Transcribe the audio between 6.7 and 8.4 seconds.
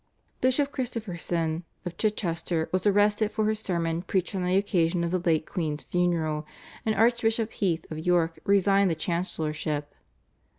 and Archbishop Heath of York